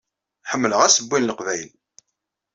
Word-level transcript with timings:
Ḥemmleɣ 0.49 0.79
assewwi 0.87 1.17
n 1.19 1.25
Leqbayel. 1.29 1.71